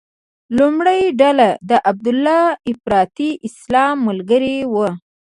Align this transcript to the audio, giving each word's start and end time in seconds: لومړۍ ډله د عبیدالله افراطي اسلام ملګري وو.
لومړۍ 0.57 1.01
ډله 1.21 1.49
د 1.69 1.71
عبیدالله 1.89 2.43
افراطي 2.71 3.29
اسلام 3.47 3.95
ملګري 4.07 4.57
وو. 4.73 4.87